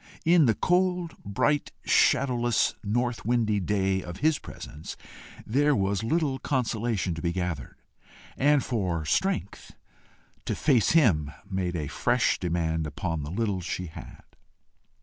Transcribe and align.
In 0.25 0.47
the 0.47 0.55
cold, 0.55 1.15
bright, 1.23 1.71
shadowless, 1.85 2.73
north 2.83 3.23
windy 3.23 3.59
day 3.59 4.01
of 4.01 4.17
his 4.17 4.39
presence, 4.39 4.97
there 5.45 5.75
was 5.75 6.01
little 6.01 6.39
consolation 6.39 7.13
to 7.13 7.21
be 7.21 7.31
gathered, 7.31 7.75
and 8.35 8.63
for 8.63 9.05
strength 9.05 9.75
to 10.45 10.55
face 10.55 10.93
him 10.93 11.29
made 11.47 11.75
a 11.75 11.85
fresh 11.85 12.39
demand 12.39 12.87
upon 12.87 13.21
the 13.21 13.29
little 13.29 13.61
she 13.61 13.85
had. 13.85 14.23